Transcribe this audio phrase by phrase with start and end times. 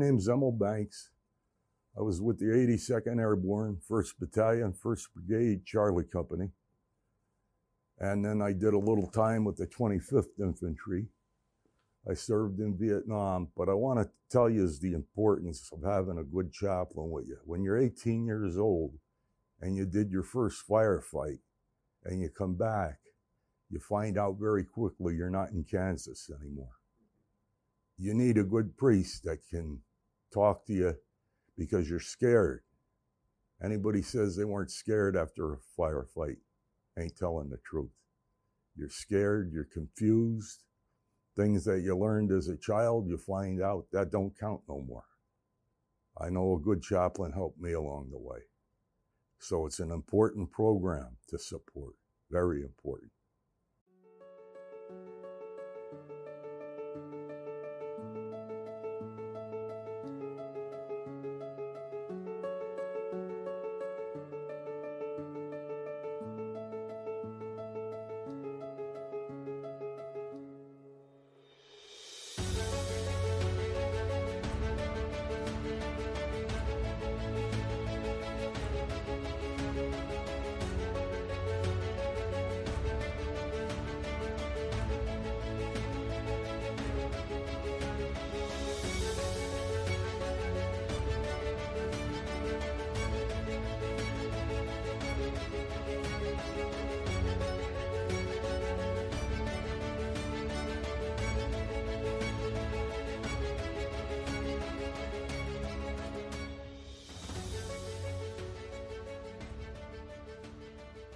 [0.00, 1.10] name's Emil Banks.
[1.96, 6.50] I was with the 82nd Airborne, 1st Battalion, 1st Brigade, Charlie Company.
[7.98, 11.06] And then I did a little time with the 25th Infantry.
[12.08, 16.16] I served in Vietnam, but I want to tell you is the importance of having
[16.16, 17.36] a good chaplain with you.
[17.44, 18.94] When you're 18 years old
[19.60, 21.40] and you did your first firefight
[22.04, 23.00] and you come back,
[23.68, 26.78] you find out very quickly you're not in Kansas anymore.
[27.98, 29.80] You need a good priest that can
[30.32, 30.94] talk to you
[31.56, 32.62] because you're scared.
[33.62, 36.38] Anybody says they weren't scared after a firefight
[36.98, 37.90] ain't telling the truth.
[38.76, 40.64] You're scared, you're confused.
[41.36, 45.04] Things that you learned as a child, you find out that don't count no more.
[46.18, 48.40] I know a good chaplain helped me along the way.
[49.38, 51.94] So it's an important program to support,
[52.30, 53.10] very important.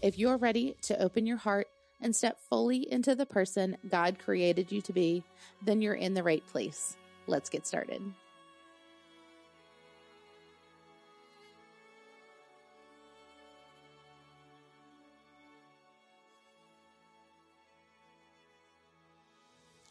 [0.00, 1.66] If you're ready to open your heart
[2.00, 5.24] and step fully into the person God created you to be,
[5.64, 6.96] then you're in the right place.
[7.26, 8.00] Let's get started.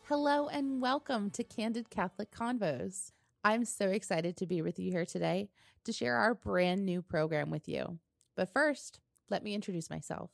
[0.08, 3.12] Hello and welcome to Candid Catholic Convos.
[3.44, 5.50] I'm so excited to be with you here today
[5.84, 8.00] to share our brand new program with you.
[8.38, 10.32] But first, let me introduce myself.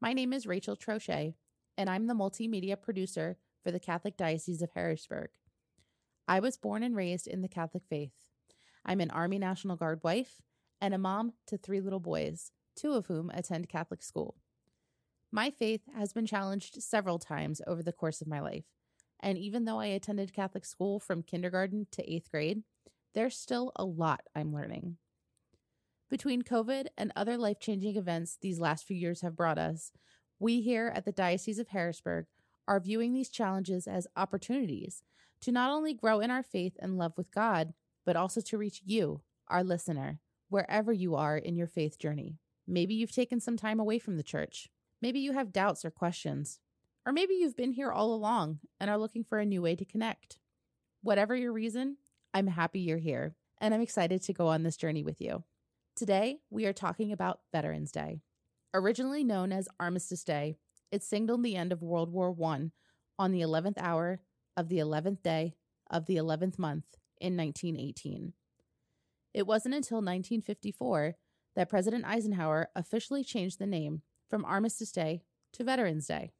[0.00, 1.34] My name is Rachel Trochet,
[1.78, 5.30] and I'm the multimedia producer for the Catholic Diocese of Harrisburg.
[6.28, 8.12] I was born and raised in the Catholic faith.
[8.84, 10.42] I'm an Army National Guard wife
[10.80, 14.36] and a mom to three little boys, two of whom attend Catholic school.
[15.30, 18.66] My faith has been challenged several times over the course of my life,
[19.20, 22.64] and even though I attended Catholic school from kindergarten to eighth grade,
[23.14, 24.96] there's still a lot I'm learning.
[26.12, 29.92] Between COVID and other life changing events these last few years have brought us,
[30.38, 32.26] we here at the Diocese of Harrisburg
[32.68, 35.04] are viewing these challenges as opportunities
[35.40, 37.72] to not only grow in our faith and love with God,
[38.04, 40.18] but also to reach you, our listener,
[40.50, 42.36] wherever you are in your faith journey.
[42.68, 44.68] Maybe you've taken some time away from the church.
[45.00, 46.60] Maybe you have doubts or questions.
[47.06, 49.86] Or maybe you've been here all along and are looking for a new way to
[49.86, 50.36] connect.
[51.02, 51.96] Whatever your reason,
[52.34, 55.44] I'm happy you're here and I'm excited to go on this journey with you.
[55.94, 58.22] Today, we are talking about Veterans Day.
[58.72, 60.56] Originally known as Armistice Day,
[60.90, 62.70] it signaled the end of World War I
[63.18, 64.20] on the 11th hour
[64.56, 65.54] of the 11th day
[65.90, 68.32] of the 11th month in 1918.
[69.34, 71.16] It wasn't until 1954
[71.56, 76.32] that President Eisenhower officially changed the name from Armistice Day to Veterans Day.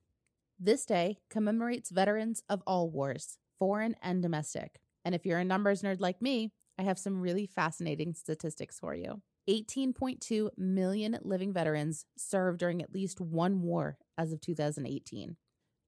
[0.59, 4.81] This day commemorates veterans of all wars, foreign and domestic.
[5.05, 8.95] And if you're a numbers nerd like me, I have some really fascinating statistics for
[8.95, 9.21] you.
[9.49, 15.37] 18.2 million living veterans served during at least one war as of 2018.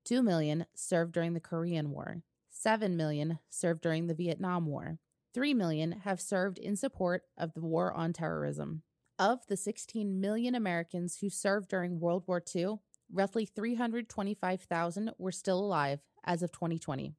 [0.05, 2.23] 2 million served during the Korean War.
[2.51, 4.99] 7 million served during the Vietnam War.
[5.35, 8.83] 3 million have served in support of the war on terrorism.
[9.19, 12.77] Of the 16 million Americans who served during World War II,
[13.13, 17.15] roughly 325,000 were still alive as of 2020.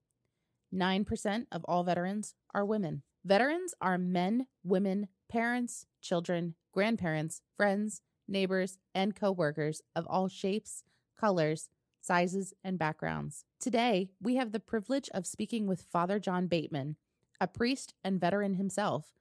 [0.74, 3.04] 9% of all veterans are women.
[3.24, 10.84] Veterans are men, women, parents, children, grandparents, friends, neighbors, and coworkers of all shapes,
[11.20, 11.70] colors,
[12.02, 13.46] sizes, and backgrounds.
[13.60, 16.98] Today, we have the privilege of speaking with Father John Bateman,
[17.42, 19.14] a priest and veteran himself,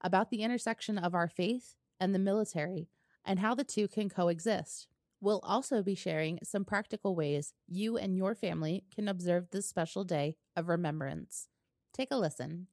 [0.00, 2.88] about the intersection of our faith and the military
[3.24, 4.88] and how the two can coexist.
[5.20, 10.02] We'll also be sharing some practical ways you and your family can observe this special
[10.02, 11.46] day of remembrance.
[11.92, 12.66] Take a listen.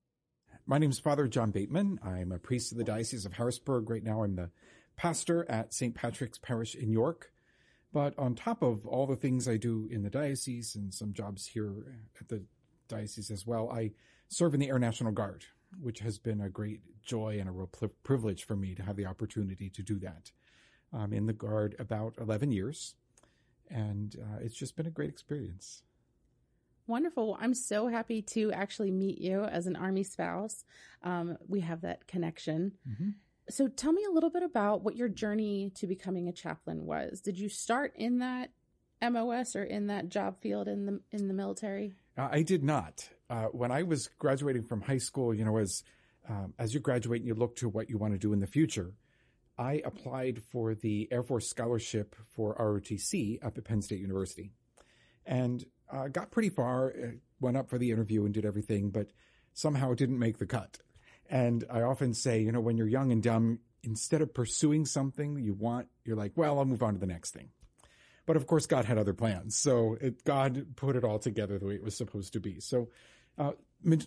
[0.70, 2.00] My name is Father John Bateman.
[2.04, 3.90] I'm a priest of the Diocese of Harrisburg.
[3.90, 4.52] Right now, I'm the
[4.96, 5.96] pastor at St.
[5.96, 7.32] Patrick's Parish in York.
[7.92, 11.48] But on top of all the things I do in the diocese and some jobs
[11.48, 11.74] here
[12.22, 12.44] at the
[12.88, 13.94] diocese as well, I
[14.28, 15.46] serve in the Air National Guard,
[15.82, 17.72] which has been a great joy and a real
[18.04, 20.30] privilege for me to have the opportunity to do that.
[20.94, 22.94] I'm in the Guard about 11 years,
[23.72, 25.82] and uh, it's just been a great experience.
[26.90, 27.38] Wonderful.
[27.40, 30.66] I'm so happy to actually meet you as an Army spouse.
[31.04, 32.72] Um, we have that connection.
[32.90, 33.10] Mm-hmm.
[33.48, 37.22] So tell me a little bit about what your journey to becoming a chaplain was.
[37.22, 38.50] Did you start in that
[39.04, 41.94] MOS or in that job field in the in the military?
[42.18, 43.08] Uh, I did not.
[43.30, 45.84] Uh, when I was graduating from high school, you know, as
[46.28, 48.48] um, as you graduate and you look to what you want to do in the
[48.48, 48.94] future,
[49.60, 54.54] I applied for the Air Force scholarship for ROTC up at Penn State University,
[55.24, 56.92] and uh, got pretty far.
[56.92, 57.08] Uh,
[57.40, 59.08] went up for the interview and did everything, but
[59.54, 60.80] somehow didn't make the cut.
[61.30, 65.40] And I often say, you know, when you're young and dumb, instead of pursuing something
[65.40, 67.50] you want, you're like, well, I'll move on to the next thing.
[68.26, 69.58] But of course, God had other plans.
[69.58, 72.60] So it, God put it all together the way it was supposed to be.
[72.60, 72.90] So
[73.38, 73.54] uh,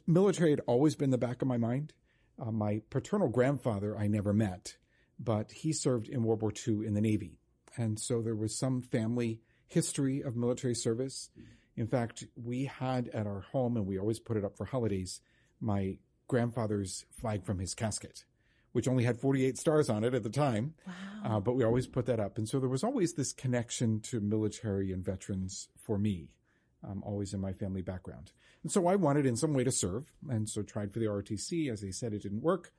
[0.06, 1.92] military had always been the back of my mind.
[2.40, 4.76] Uh, my paternal grandfather I never met,
[5.18, 7.38] but he served in World War II in the Navy.
[7.76, 11.30] And so there was some family history of military service.
[11.76, 15.20] In fact, we had at our home, and we always put it up for holidays,
[15.60, 15.98] my
[16.28, 18.24] grandfather's flag from his casket,
[18.72, 20.74] which only had 48 stars on it at the time.
[20.86, 20.92] Wow.
[21.36, 22.38] Uh, but we always put that up.
[22.38, 26.28] And so there was always this connection to military and veterans for me,
[26.86, 28.32] um, always in my family background.
[28.62, 30.12] And so I wanted in some way to serve.
[30.28, 31.70] And so tried for the ROTC.
[31.70, 32.72] As they said, it didn't work.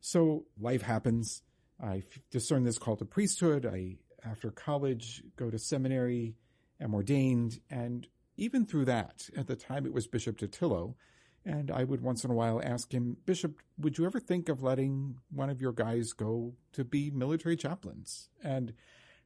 [0.00, 1.42] So life happens.
[1.82, 3.66] I discerned this call to priesthood.
[3.66, 6.34] I, after college, go to seminary,
[6.80, 7.60] am ordained.
[7.70, 8.06] And
[8.42, 10.96] even through that, at the time it was Bishop Dattilo,
[11.44, 14.62] and I would once in a while ask him, Bishop, would you ever think of
[14.62, 18.30] letting one of your guys go to be military chaplains?
[18.42, 18.74] And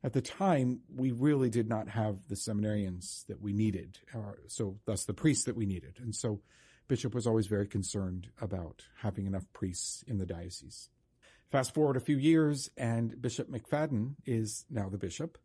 [0.04, 4.78] at the time, we really did not have the seminarians that we needed, or, so
[4.84, 5.96] thus the priests that we needed.
[5.98, 6.42] And so
[6.86, 10.90] Bishop was always very concerned about having enough priests in the diocese.
[11.50, 15.38] Fast forward a few years, and Bishop McFadden is now the bishop.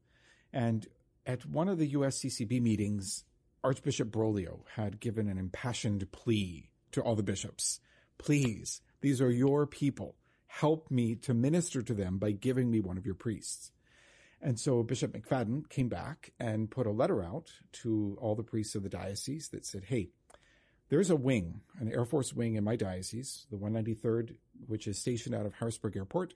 [0.51, 0.87] And
[1.25, 3.23] at one of the USCCB meetings,
[3.63, 7.79] Archbishop Broglio had given an impassioned plea to all the bishops.
[8.17, 10.15] Please, these are your people.
[10.47, 13.71] Help me to minister to them by giving me one of your priests.
[14.41, 17.51] And so Bishop McFadden came back and put a letter out
[17.83, 20.09] to all the priests of the diocese that said, Hey,
[20.89, 24.35] there's a wing, an Air Force wing in my diocese, the 193rd,
[24.67, 26.33] which is stationed out of Harrisburg Airport,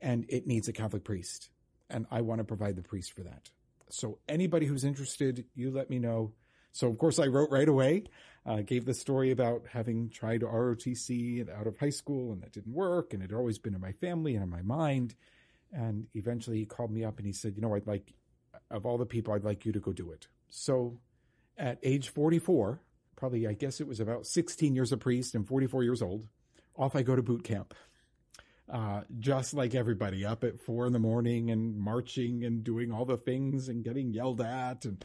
[0.00, 1.50] and it needs a Catholic priest.
[1.90, 3.50] And I want to provide the priest for that.
[3.90, 6.32] So anybody who's interested, you let me know.
[6.74, 8.02] So of course I wrote right away,
[8.44, 12.74] uh, gave the story about having tried ROTC out of high school and that didn't
[12.74, 15.14] work and it had always been in my family and in my mind.
[15.72, 18.12] And eventually he called me up and he said, you know, I'd like,
[18.72, 20.26] of all the people, I'd like you to go do it.
[20.50, 20.98] So
[21.56, 22.80] at age 44,
[23.14, 26.26] probably, I guess it was about 16 years a priest and 44 years old,
[26.76, 27.72] off I go to boot camp.
[28.68, 33.04] Uh, just like everybody up at four in the morning and marching and doing all
[33.04, 35.04] the things and getting yelled at and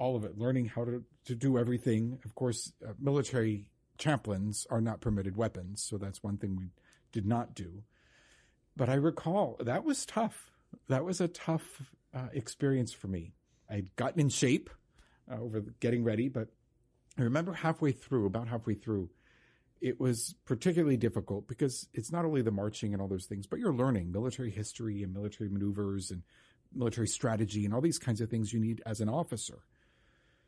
[0.00, 2.18] all of it, learning how to, to do everything.
[2.24, 3.66] Of course, uh, military
[3.98, 6.70] chaplains are not permitted weapons, so that's one thing we
[7.12, 7.82] did not do.
[8.76, 10.50] But I recall that was tough.
[10.88, 11.82] That was a tough
[12.14, 13.34] uh, experience for me.
[13.68, 14.70] I'd gotten in shape
[15.30, 16.48] uh, over getting ready, but
[17.18, 19.10] I remember halfway through, about halfway through,
[19.82, 23.58] it was particularly difficult because it's not only the marching and all those things, but
[23.58, 26.22] you're learning military history and military maneuvers and
[26.74, 29.58] military strategy and all these kinds of things you need as an officer.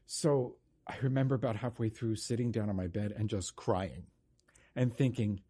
[0.06, 0.56] So
[0.86, 4.06] I remember about halfway through sitting down on my bed and just crying
[4.74, 5.40] and thinking,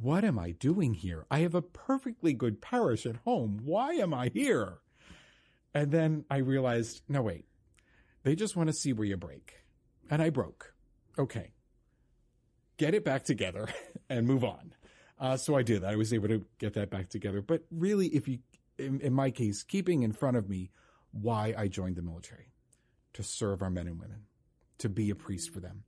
[0.00, 1.26] what am I doing here?
[1.30, 3.60] I have a perfectly good parish at home.
[3.64, 4.78] Why am I here?
[5.74, 7.46] And then I realized, no, wait,
[8.22, 9.64] they just want to see where you break.
[10.10, 10.74] And I broke.
[11.18, 11.52] Okay.
[12.76, 13.68] Get it back together
[14.08, 14.72] and move on.
[15.18, 15.84] Uh, so I did.
[15.84, 17.42] I was able to get that back together.
[17.42, 18.38] But really, if you,
[18.78, 20.70] in, in my case, keeping in front of me
[21.10, 22.52] why I joined the military
[23.14, 24.22] to serve our men and women,
[24.78, 25.84] to be a priest for them.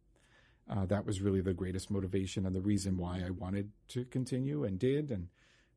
[0.69, 4.65] Uh, that was really the greatest motivation and the reason why I wanted to continue
[4.65, 5.29] and did and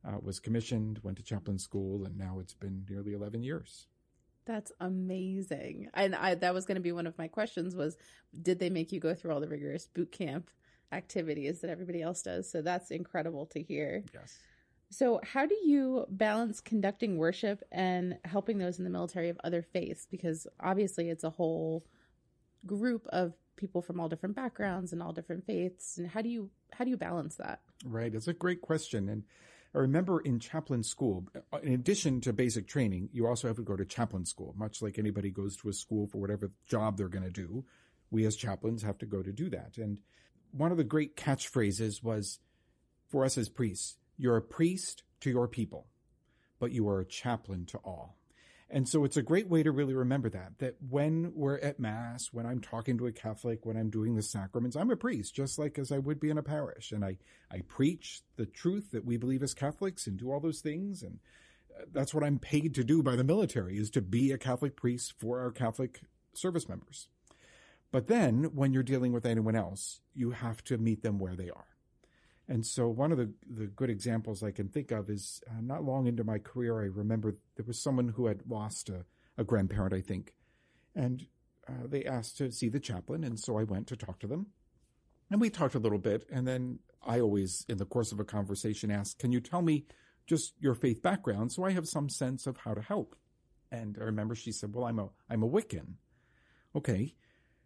[0.06, 3.86] uh, was commissioned, went to chaplain school, and now it's been nearly 11 years.
[4.46, 5.88] That's amazing.
[5.94, 7.96] And I, that was going to be one of my questions was,
[8.42, 10.50] did they make you go through all the rigorous boot camp
[10.94, 12.50] activities that everybody else does.
[12.50, 14.04] So that's incredible to hear.
[14.14, 14.38] Yes.
[14.94, 19.60] So, how do you balance conducting worship and helping those in the military of other
[19.60, 20.06] faiths?
[20.08, 21.84] Because obviously, it's a whole
[22.64, 25.98] group of people from all different backgrounds and all different faiths.
[25.98, 27.60] And how do you how do you balance that?
[27.84, 28.14] Right.
[28.14, 29.08] It's a great question.
[29.08, 29.24] And
[29.74, 31.26] I remember in chaplain school,
[31.64, 34.96] in addition to basic training, you also have to go to chaplain school, much like
[34.96, 37.64] anybody goes to a school for whatever job they're going to do.
[38.12, 39.76] We as chaplains have to go to do that.
[39.76, 39.98] And
[40.52, 42.38] one of the great catchphrases was
[43.08, 45.86] for us as priests, you're a priest to your people,
[46.58, 48.16] but you are a chaplain to all.
[48.70, 52.30] And so it's a great way to really remember that, that when we're at mass,
[52.32, 55.58] when I'm talking to a Catholic, when I'm doing the sacraments, I'm a priest, just
[55.58, 56.90] like as I would be in a parish.
[56.90, 57.18] And I,
[57.52, 61.02] I preach the truth that we believe as Catholics and do all those things.
[61.02, 61.20] And
[61.78, 64.76] uh, that's what I'm paid to do by the military is to be a Catholic
[64.76, 66.00] priest for our Catholic
[66.32, 67.08] service members.
[67.92, 71.50] But then when you're dealing with anyone else, you have to meet them where they
[71.50, 71.66] are.
[72.48, 75.84] And so one of the, the good examples I can think of is uh, not
[75.84, 79.04] long into my career, I remember there was someone who had lost a,
[79.38, 80.34] a grandparent, I think.
[80.94, 81.26] And
[81.66, 83.24] uh, they asked to see the chaplain.
[83.24, 84.48] And so I went to talk to them.
[85.30, 86.26] And we talked a little bit.
[86.30, 89.86] And then I always, in the course of a conversation, ask, Can you tell me
[90.26, 93.16] just your faith background so I have some sense of how to help?
[93.72, 95.94] And I remember she said, Well, I'm a, I'm a Wiccan.
[96.76, 97.14] Okay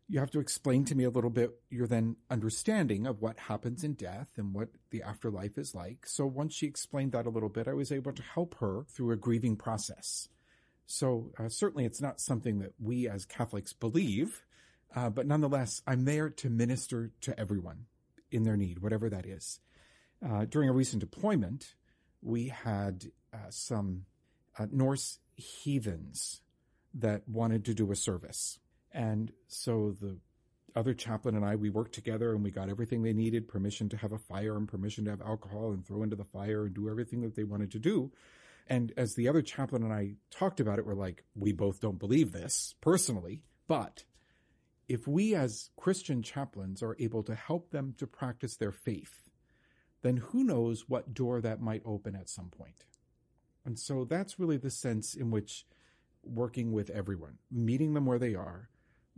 [0.09, 3.85] you have to explain to me a little bit your then understanding of what happens
[3.85, 6.07] in death and what the afterlife is like.
[6.07, 9.13] So once she explained that a little bit, I was able to help her through
[9.13, 10.29] a grieving process.
[10.87, 14.47] So uh, certainly it's not something that we as Catholics believe,
[14.97, 17.85] uh, but nonetheless, I'm there to minister to everyone
[18.31, 19.61] in their need, whatever that is.
[20.27, 21.75] Uh, during a recent deployment,
[22.23, 24.07] we had uh, some
[24.59, 26.41] uh, Norse heathens
[26.95, 28.59] that wanted to do a service
[28.93, 30.19] and so the
[30.75, 33.97] other chaplain and I, we worked together and we got everything they needed permission to
[33.97, 36.89] have a fire and permission to have alcohol and throw into the fire and do
[36.89, 38.13] everything that they wanted to do.
[38.69, 41.99] And as the other chaplain and I talked about it, we're like, we both don't
[41.99, 44.05] believe this personally, but
[44.89, 49.29] if we as Christian chaplains are able to help them to practice their faith,
[50.03, 52.85] then who knows what door that might open at some point.
[53.65, 55.67] And so that's really the sense in which
[56.23, 58.69] working with everyone, meeting them where they are,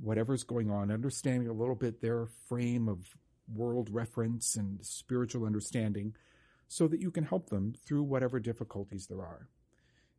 [0.01, 3.17] whatever's going on, understanding a little bit their frame of
[3.53, 6.15] world reference and spiritual understanding
[6.69, 9.49] so that you can help them through whatever difficulties there are.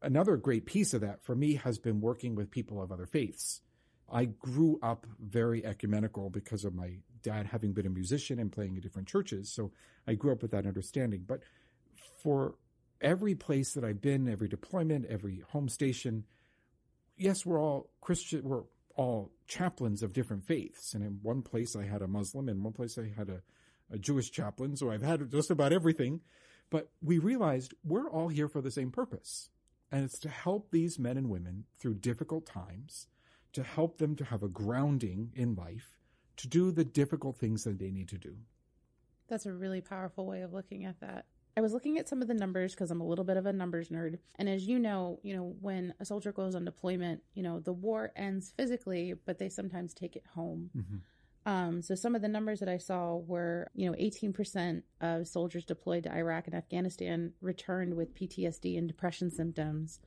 [0.01, 3.61] Another great piece of that for me has been working with people of other faiths.
[4.11, 8.75] I grew up very ecumenical because of my dad having been a musician and playing
[8.75, 9.51] in different churches.
[9.51, 9.71] So
[10.05, 11.23] I grew up with that understanding.
[11.25, 11.41] But
[12.21, 12.55] for
[12.99, 16.25] every place that I've been, every deployment, every home station,
[17.15, 18.63] yes, we're all Christian, we're
[18.95, 20.93] all chaplains of different faiths.
[20.93, 23.41] And in one place I had a Muslim, in one place I had a,
[23.91, 24.75] a Jewish chaplain.
[24.75, 26.21] So I've had just about everything.
[26.69, 29.49] But we realized we're all here for the same purpose.
[29.91, 33.07] And it's to help these men and women through difficult times,
[33.53, 35.99] to help them to have a grounding in life,
[36.37, 38.37] to do the difficult things that they need to do.
[39.27, 41.25] That's a really powerful way of looking at that.
[41.57, 43.53] I was looking at some of the numbers because I'm a little bit of a
[43.53, 44.19] numbers nerd.
[44.35, 47.73] And as you know, you know, when a soldier goes on deployment, you know, the
[47.73, 50.69] war ends physically, but they sometimes take it home.
[50.75, 50.97] Mm-hmm.
[51.45, 55.65] Um, so some of the numbers that I saw were, you know, 18% of soldiers
[55.65, 59.99] deployed to Iraq and Afghanistan returned with PTSD and depression symptoms,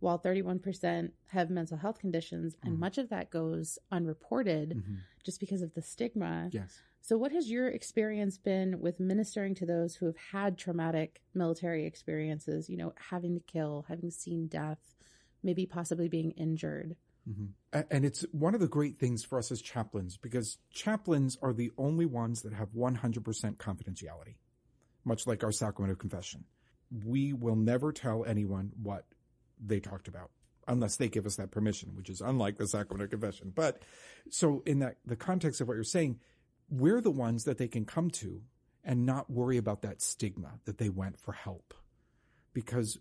[0.00, 2.56] while 31% have mental health conditions.
[2.62, 2.80] And mm-hmm.
[2.80, 4.94] much of that goes unreported mm-hmm.
[5.24, 6.50] just because of the stigma.
[6.52, 6.80] Yes.
[7.04, 11.84] So, what has your experience been with ministering to those who have had traumatic military
[11.84, 14.78] experiences, you know, having to kill, having seen death,
[15.42, 16.94] maybe possibly being injured?
[17.28, 17.80] Mm-hmm.
[17.90, 21.72] And it's one of the great things for us as chaplains because chaplains are the
[21.76, 23.00] only ones that have 100%
[23.56, 24.36] confidentiality,
[25.04, 26.44] much like our sacrament of confession.
[27.04, 29.06] We will never tell anyone what
[29.64, 30.30] they talked about
[30.68, 33.52] unless they give us that permission, which is unlike the sacrament of confession.
[33.52, 33.82] But
[34.30, 36.20] so in that the context of what you're saying,
[36.72, 38.40] we're the ones that they can come to
[38.82, 41.74] and not worry about that stigma that they went for help
[42.54, 42.98] because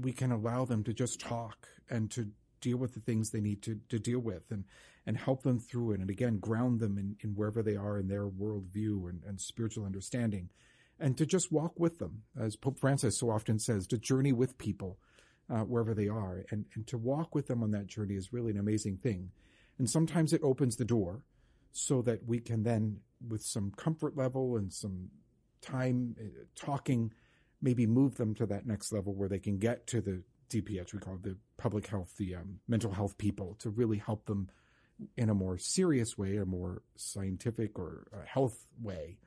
[0.00, 2.28] we can allow them to just talk and to
[2.60, 4.64] deal with the things they need to, to deal with and,
[5.04, 6.00] and help them through it.
[6.00, 9.84] And again, ground them in, in wherever they are in their worldview and, and spiritual
[9.84, 10.50] understanding
[11.00, 12.22] and to just walk with them.
[12.38, 14.98] As Pope Francis so often says, to journey with people
[15.50, 18.52] uh, wherever they are and, and to walk with them on that journey is really
[18.52, 19.30] an amazing thing.
[19.76, 21.24] And sometimes it opens the door
[21.72, 25.10] so that we can then, with some comfort level and some
[25.60, 27.12] time uh, talking,
[27.60, 31.00] maybe move them to that next level where they can get to the DPH, we
[31.00, 34.48] call it the public health, the um, mental health people, to really help them
[35.16, 39.18] in a more serious way, a more scientific or health way,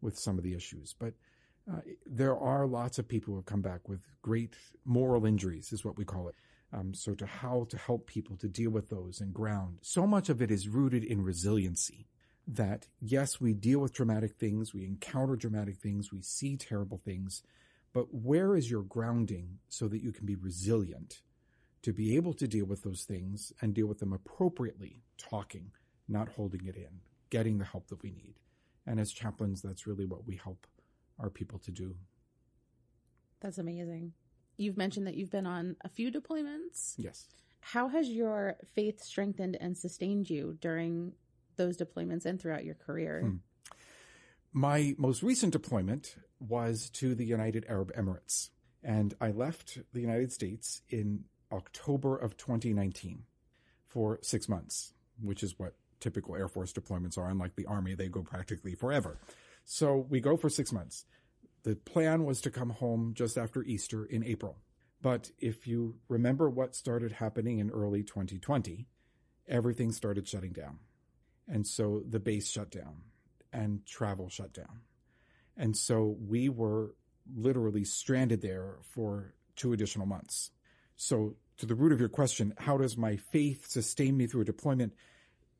[0.00, 0.94] with some of the issues.
[0.98, 1.14] But
[1.70, 4.54] uh, there are lots of people who have come back with great
[4.84, 6.34] moral injuries, is what we call it.
[6.72, 9.78] Um, so to how to help people to deal with those and ground.
[9.82, 12.06] So much of it is rooted in resiliency.
[12.46, 17.42] That yes, we deal with dramatic things, we encounter dramatic things, we see terrible things,
[17.92, 21.22] but where is your grounding so that you can be resilient
[21.82, 25.70] to be able to deal with those things and deal with them appropriately, talking,
[26.08, 28.34] not holding it in, getting the help that we need.
[28.86, 30.66] And as chaplains, that's really what we help
[31.18, 31.94] our people to do.
[33.40, 34.12] That's amazing.
[34.56, 36.94] You've mentioned that you've been on a few deployments.
[36.98, 37.26] Yes.
[37.60, 41.12] How has your faith strengthened and sustained you during
[41.60, 43.20] those deployments and throughout your career?
[43.22, 43.36] Hmm.
[44.52, 48.48] My most recent deployment was to the United Arab Emirates.
[48.82, 53.24] And I left the United States in October of 2019
[53.84, 57.28] for six months, which is what typical Air Force deployments are.
[57.28, 59.18] Unlike the Army, they go practically forever.
[59.64, 61.04] So we go for six months.
[61.62, 64.56] The plan was to come home just after Easter in April.
[65.02, 68.86] But if you remember what started happening in early 2020,
[69.46, 70.78] everything started shutting down.
[71.50, 73.02] And so the base shut down
[73.52, 74.82] and travel shut down.
[75.56, 76.94] And so we were
[77.36, 80.52] literally stranded there for two additional months.
[80.96, 84.46] So to the root of your question, how does my faith sustain me through a
[84.46, 84.94] deployment?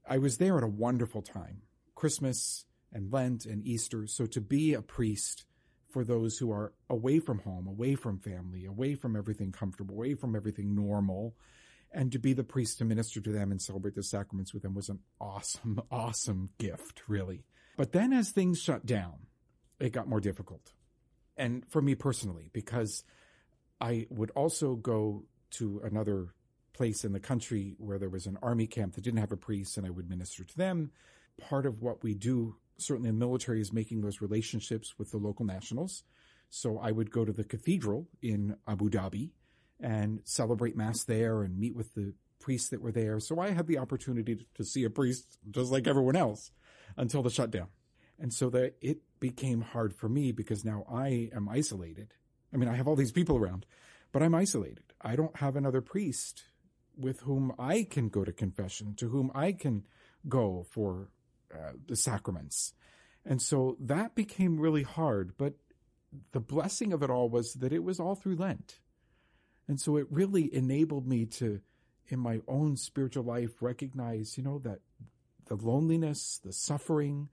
[0.08, 1.62] I was there at a wonderful time,
[1.94, 4.06] Christmas and Lent and Easter.
[4.06, 5.44] So to be a priest
[5.90, 10.14] for those who are away from home, away from family, away from everything comfortable, away
[10.14, 11.34] from everything normal,
[11.92, 14.74] and to be the priest to minister to them and celebrate the sacraments with them
[14.74, 17.44] was an awesome, awesome gift, really.
[17.76, 19.26] But then as things shut down,
[19.78, 20.72] it got more difficult.
[21.36, 23.02] And for me personally, because
[23.80, 26.34] I would also go to another
[26.72, 29.76] place in the country where there was an army camp that didn't have a priest
[29.76, 30.90] and I would minister to them.
[31.40, 35.18] Part of what we do, certainly in the military, is making those relationships with the
[35.18, 36.04] local nationals.
[36.50, 39.30] So I would go to the cathedral in Abu Dhabi
[39.80, 43.20] and celebrate mass there and meet with the priests that were there.
[43.20, 46.50] So I had the opportunity to, see a priest just like everyone else
[46.96, 47.68] until the shutdown.
[48.18, 52.14] And so that it became hard for me because now I am isolated.
[52.52, 53.66] I mean, I have all these people around,
[54.12, 54.92] but I'm isolated.
[55.00, 56.42] I don't have another priest
[56.96, 59.84] with whom I can go to confession, to whom I can
[60.28, 61.08] go for
[61.54, 62.74] uh, the sacraments.
[63.24, 65.32] And so that became really hard.
[65.38, 65.54] But
[66.32, 68.80] the blessing of it all was that it was all through Lent.
[69.70, 71.60] And so it really enabled me to,
[72.08, 74.80] in my own spiritual life, recognize, you know, that
[75.46, 77.28] the loneliness, the suffering,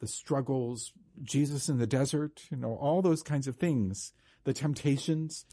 [0.00, 5.46] the struggles, Jesus in the desert, you know, all those kinds of things, the temptations.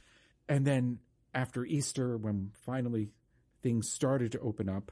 [0.49, 0.97] And then
[1.35, 3.11] after Easter, when finally
[3.61, 4.91] things started to open up,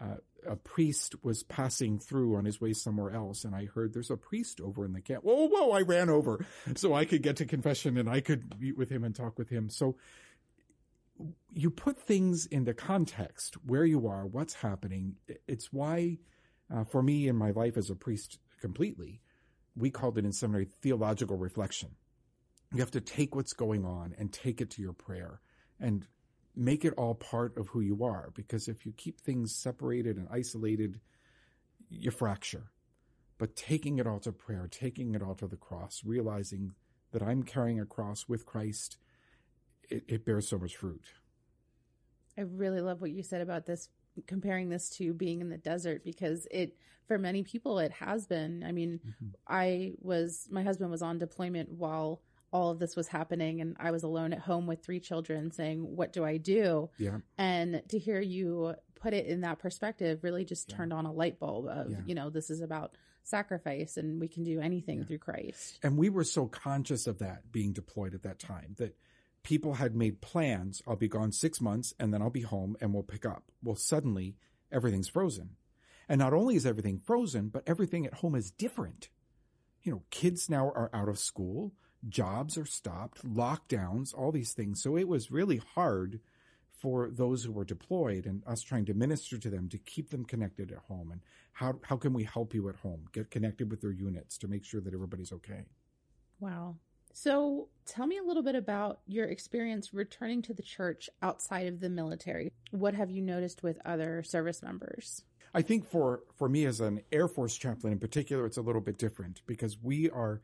[0.00, 0.16] uh,
[0.48, 4.16] a priest was passing through on his way somewhere else, and I heard there's a
[4.16, 5.22] priest over in the camp.
[5.22, 5.70] Whoa, whoa!
[5.70, 9.04] I ran over so I could get to confession and I could meet with him
[9.04, 9.70] and talk with him.
[9.70, 9.96] So
[11.52, 15.16] you put things into context where you are, what's happening.
[15.46, 16.18] It's why,
[16.72, 19.20] uh, for me in my life as a priest, completely,
[19.76, 21.90] we called it in seminary theological reflection.
[22.72, 25.40] You have to take what's going on and take it to your prayer
[25.78, 26.06] and
[26.54, 28.30] make it all part of who you are.
[28.34, 31.00] Because if you keep things separated and isolated,
[31.88, 32.70] you fracture.
[33.38, 36.72] But taking it all to prayer, taking it all to the cross, realizing
[37.12, 38.96] that I'm carrying a cross with Christ,
[39.88, 41.04] it, it bears so much fruit.
[42.36, 43.88] I really love what you said about this
[44.26, 48.62] comparing this to being in the desert because it for many people it has been
[48.66, 49.28] i mean mm-hmm.
[49.46, 52.20] i was my husband was on deployment while
[52.52, 55.96] all of this was happening and i was alone at home with three children saying
[55.96, 60.44] what do i do yeah and to hear you put it in that perspective really
[60.44, 60.76] just yeah.
[60.76, 61.96] turned on a light bulb of yeah.
[62.06, 65.04] you know this is about sacrifice and we can do anything yeah.
[65.04, 68.96] through christ and we were so conscious of that being deployed at that time that
[69.42, 70.82] people had made plans.
[70.86, 73.44] I'll be gone six months and then I'll be home and we'll pick up.
[73.62, 74.36] Well, suddenly
[74.70, 75.56] everything's frozen.
[76.08, 79.08] And not only is everything frozen, but everything at home is different.
[79.82, 81.72] You know, kids now are out of school,
[82.08, 84.82] jobs are stopped, lockdowns, all these things.
[84.82, 86.20] So it was really hard
[86.70, 90.24] for those who were deployed and us trying to minister to them to keep them
[90.24, 91.12] connected at home.
[91.12, 91.20] And
[91.52, 93.06] how, how can we help you at home?
[93.12, 95.66] Get connected with their units to make sure that everybody's okay.
[96.40, 96.76] Wow.
[97.12, 101.80] So, tell me a little bit about your experience returning to the church outside of
[101.80, 102.52] the military.
[102.70, 105.22] What have you noticed with other service members?
[105.54, 108.80] I think for, for me as an Air Force chaplain in particular, it's a little
[108.80, 110.40] bit different because we are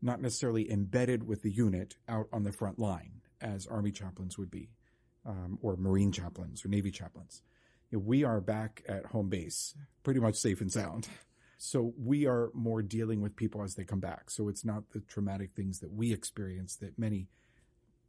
[0.00, 4.50] not necessarily embedded with the unit out on the front line as Army chaplains would
[4.50, 4.68] be,
[5.26, 7.42] um, or Marine chaplains or Navy chaplains.
[7.90, 11.08] We are back at home base, pretty much safe and sound.
[11.64, 14.30] So we are more dealing with people as they come back.
[14.30, 17.28] So it's not the traumatic things that we experience that many,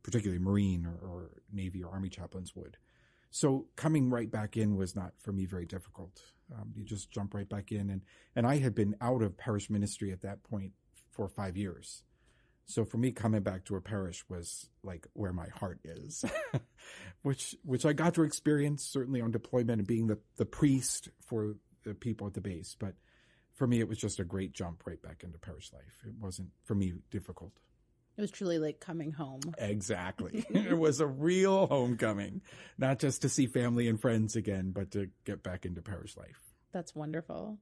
[0.01, 2.77] particularly Marine or, or Navy or Army chaplains would.
[3.29, 6.19] So coming right back in was not for me very difficult.
[6.51, 8.01] Um, you just jump right back in, and
[8.35, 10.71] and I had been out of parish ministry at that point
[11.11, 12.01] for five years.
[12.65, 16.25] So for me, coming back to a parish was like where my heart is,
[17.21, 21.55] which which I got to experience certainly on deployment and being the the priest for
[21.83, 22.75] the people at the base.
[22.79, 22.95] But
[23.53, 26.03] for me, it was just a great jump right back into parish life.
[26.05, 27.53] It wasn't for me difficult.
[28.17, 29.41] It was truly like coming home.
[29.57, 30.45] Exactly.
[30.49, 32.41] it was a real homecoming,
[32.77, 36.53] not just to see family and friends again, but to get back into parish life.
[36.71, 37.57] That's wonderful.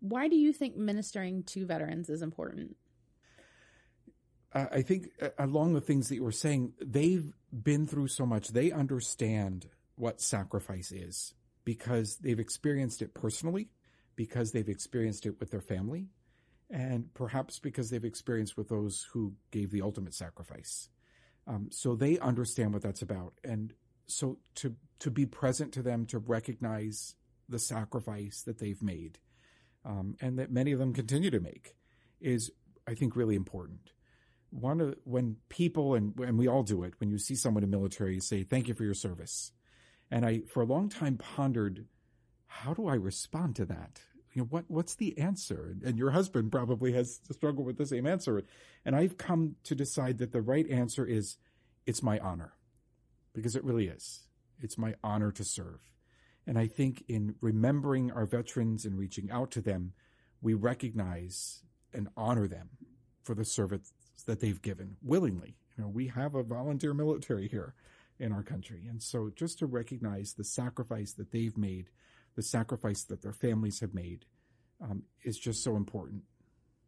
[0.00, 2.76] Why do you think ministering to veterans is important?
[4.52, 8.26] Uh, I think uh, along the things that you were saying, they've been through so
[8.26, 8.48] much.
[8.48, 13.68] They understand what sacrifice is because they've experienced it personally,
[14.16, 16.08] because they've experienced it with their family,
[16.70, 20.88] and perhaps because they've experienced with those who gave the ultimate sacrifice.
[21.46, 23.74] Um, so they understand what that's about, and
[24.06, 27.14] so to to be present to them, to recognize
[27.48, 29.18] the sacrifice that they've made,
[29.84, 31.74] um, and that many of them continue to make,
[32.20, 32.50] is
[32.86, 33.92] I think really important.
[34.50, 37.70] One of when people and and we all do it when you see someone in
[37.70, 39.52] military, you say thank you for your service,
[40.10, 41.86] and I for a long time pondered
[42.60, 44.00] how do I respond to that?
[44.32, 45.74] You know what what's the answer?
[45.84, 48.42] And your husband probably has to struggle with the same answer.
[48.84, 51.36] And i've come to decide that the right answer is
[51.86, 52.52] it's my honor.
[53.34, 54.26] Because it really is.
[54.60, 55.90] It's my honor to serve.
[56.46, 59.92] And i think in remembering our veterans and reaching out to them
[60.40, 61.62] we recognize
[61.92, 62.70] and honor them
[63.22, 63.92] for the service
[64.26, 65.56] that they've given willingly.
[65.76, 67.74] You know we have a volunteer military here
[68.18, 68.86] in our country.
[68.88, 71.90] And so just to recognize the sacrifice that they've made
[72.34, 74.24] the sacrifice that their families have made
[74.80, 76.22] um, is just so important.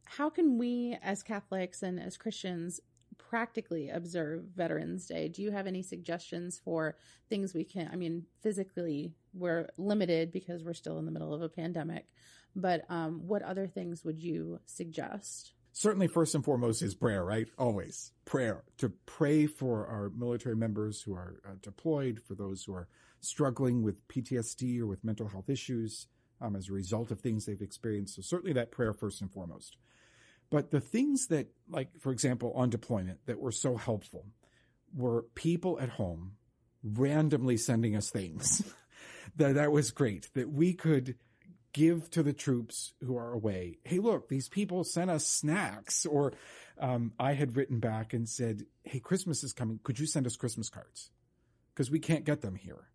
[0.04, 2.80] How can we, as Catholics and as Christians,
[3.16, 5.28] practically observe Veterans Day?
[5.28, 6.96] Do you have any suggestions for
[7.28, 7.88] things we can?
[7.92, 12.07] I mean, physically, we're limited because we're still in the middle of a pandemic,
[12.54, 15.52] but um, what other things would you suggest?
[15.77, 17.49] Certainly, first and foremost is prayer, right?
[17.59, 18.63] Always prayer.
[18.79, 22.87] To pray for our military members who are uh, deployed, for those who are
[23.21, 26.07] struggling with PTSD or with mental health issues
[26.41, 28.15] um, as a result of things they've experienced.
[28.15, 29.77] So certainly that prayer first and foremost.
[30.49, 34.27] But the things that, like, for example, on deployment that were so helpful
[34.95, 36.37] were people at home
[36.85, 38.63] randomly sending us things.
[39.37, 40.29] that, that was great.
[40.35, 41.17] That we could
[41.75, 43.77] give to the troops who are away.
[43.85, 46.07] Hey, look, these people sent us snacks.
[46.07, 46.33] Or
[46.81, 49.81] um, I had written back and said, Hey, Christmas is coming.
[49.83, 51.11] Could you send us Christmas cards?
[51.75, 52.89] Because we can't get them here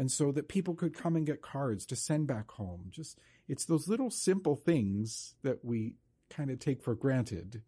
[0.00, 2.86] and so that people could come and get cards to send back home.
[2.90, 5.96] Just it's those little simple things that we
[6.30, 7.62] kind of take for granted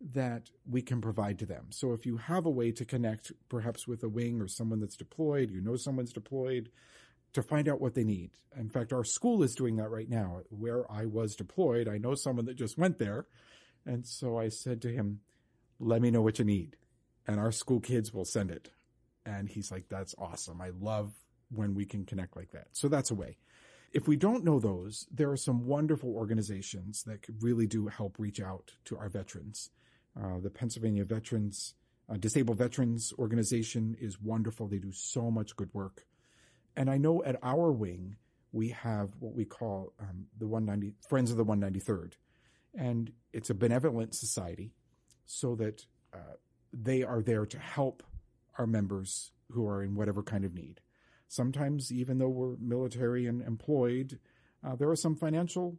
[0.00, 1.66] that we can provide to them.
[1.70, 4.96] So if you have a way to connect perhaps with a wing or someone that's
[4.96, 6.70] deployed, you know someone's deployed,
[7.32, 8.30] to find out what they need.
[8.56, 10.40] In fact, our school is doing that right now.
[10.50, 13.26] Where I was deployed, I know someone that just went there.
[13.86, 15.20] And so I said to him,
[15.80, 16.76] let me know what you need.
[17.26, 18.70] And our school kids will send it.
[19.24, 20.60] And he's like, that's awesome.
[20.60, 21.12] I love
[21.50, 22.68] when we can connect like that.
[22.72, 23.38] So that's a way.
[23.92, 28.40] If we don't know those, there are some wonderful organizations that really do help reach
[28.40, 29.70] out to our veterans.
[30.18, 31.74] Uh, the Pennsylvania Veterans,
[32.08, 34.66] uh, Disabled Veterans Organization is wonderful.
[34.66, 36.04] They do so much good work.
[36.76, 38.16] And I know at our wing,
[38.52, 42.14] we have what we call um, the 190 Friends of the 193rd.
[42.74, 44.72] And it's a benevolent society
[45.26, 46.36] so that uh,
[46.72, 48.02] they are there to help
[48.58, 50.80] our members who are in whatever kind of need.
[51.28, 54.18] Sometimes, even though we're military and employed,
[54.64, 55.78] uh, there are some financial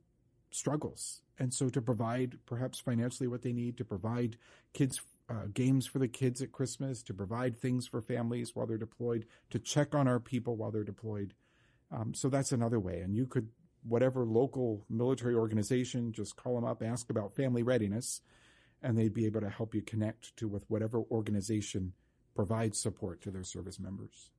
[0.51, 1.21] struggles.
[1.37, 4.37] And so to provide perhaps financially what they need, to provide
[4.73, 8.77] kids uh, games for the kids at Christmas, to provide things for families while they're
[8.77, 11.33] deployed, to check on our people while they're deployed.
[11.91, 12.99] Um, so that's another way.
[13.01, 13.49] And you could,
[13.83, 18.21] whatever local military organization, just call them up, ask about family readiness,
[18.81, 21.93] and they'd be able to help you connect to with whatever organization
[22.35, 24.29] provides support to their service members.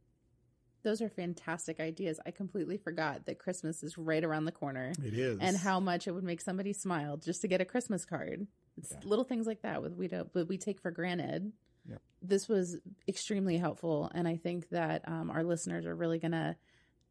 [0.82, 2.20] Those are fantastic ideas.
[2.26, 4.92] I completely forgot that Christmas is right around the corner.
[5.02, 5.38] It is.
[5.40, 8.46] And how much it would make somebody smile just to get a Christmas card.
[8.78, 8.98] It's yeah.
[9.04, 11.52] little things like that with we don't but we take for granted.
[11.88, 12.00] Yep.
[12.22, 16.56] This was extremely helpful and I think that um, our listeners are really going to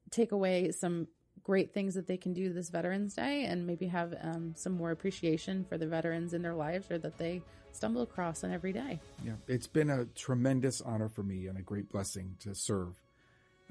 [0.10, 1.08] take away some
[1.44, 4.92] great things that they can do this Veterans Day and maybe have um, some more
[4.92, 9.00] appreciation for the veterans in their lives or that they stumble across on every day.
[9.24, 12.96] Yeah, it's been a tremendous honor for me and a great blessing to serve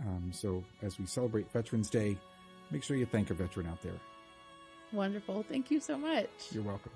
[0.00, 2.16] um, so as we celebrate Veterans Day,
[2.70, 4.00] make sure you thank a veteran out there.
[4.92, 5.44] Wonderful.
[5.48, 6.28] Thank you so much.
[6.50, 6.92] You're welcome.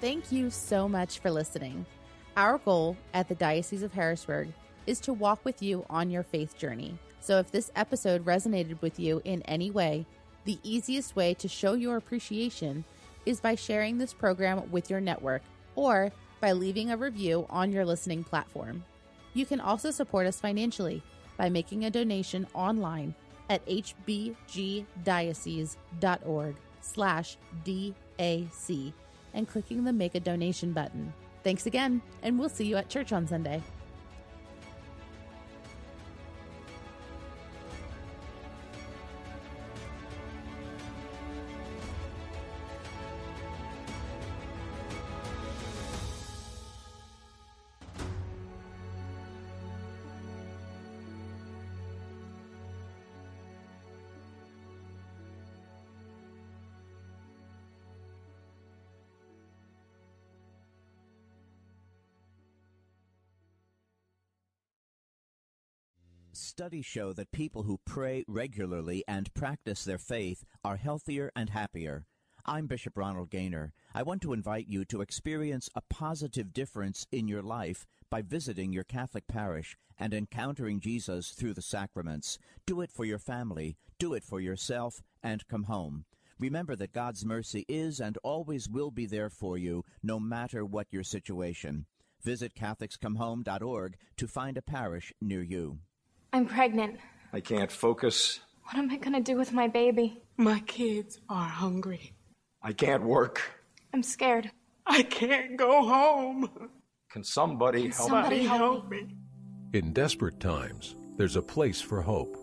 [0.00, 1.84] Thank you so much for listening.
[2.36, 4.52] Our goal at the Diocese of Harrisburg
[4.86, 6.96] is to walk with you on your faith journey.
[7.18, 10.06] So if this episode resonated with you in any way,
[10.44, 12.84] the easiest way to show your appreciation
[13.26, 15.42] is by sharing this program with your network
[15.74, 18.84] or by leaving a review on your listening platform.
[19.34, 21.02] You can also support us financially
[21.36, 23.16] by making a donation online
[23.50, 24.86] at hbgdiocese.org
[26.80, 28.92] slash DAC
[29.34, 31.12] and clicking the Make a Donation button.
[31.44, 33.62] Thanks again, and we'll see you at church on Sunday.
[66.40, 72.06] Studies show that people who pray regularly and practice their faith are healthier and happier.
[72.46, 73.72] I'm Bishop Ronald Gainer.
[73.92, 78.72] I want to invite you to experience a positive difference in your life by visiting
[78.72, 82.38] your Catholic parish and encountering Jesus through the sacraments.
[82.66, 86.04] Do it for your family, do it for yourself, and come home.
[86.38, 90.86] Remember that God's mercy is and always will be there for you, no matter what
[90.92, 91.86] your situation.
[92.22, 95.80] Visit CatholicsComeHome.org to find a parish near you.
[96.32, 96.98] I'm pregnant.
[97.32, 98.40] I can't focus.
[98.64, 100.22] What am I gonna do with my baby?
[100.36, 102.12] My kids are hungry.
[102.62, 103.40] I can't work.
[103.94, 104.50] I'm scared.
[104.86, 106.70] I can't go home.
[107.10, 108.44] Can somebody Can help somebody me?
[108.46, 109.16] help me?
[109.72, 112.36] In desperate times, there's a place for hope.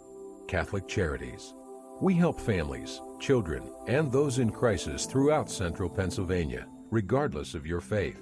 [0.48, 1.54] Catholic Charities.
[2.02, 8.22] We help families, children, and those in crisis throughout central Pennsylvania, regardless of your faith.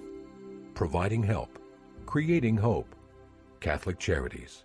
[0.73, 1.59] Providing help,
[2.05, 2.95] creating hope.
[3.59, 4.63] Catholic Charities.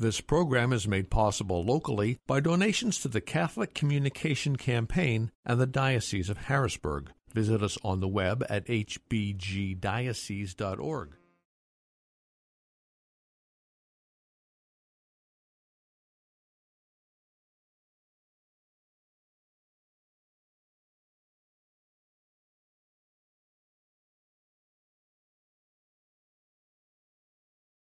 [0.00, 5.66] This program is made possible locally by donations to the Catholic Communication Campaign and the
[5.66, 7.10] Diocese of Harrisburg.
[7.34, 11.16] Visit us on the web at hbgdiocese.org.